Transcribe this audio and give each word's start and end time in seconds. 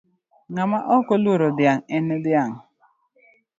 Ng'ama 0.51 0.77
ok 0.95 1.07
oluoro 1.15 1.47
dhiang' 1.57 1.85
en 1.95 2.07
dhiang'. 2.25 2.55